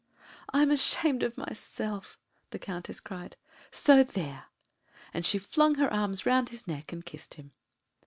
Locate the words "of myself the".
1.21-2.57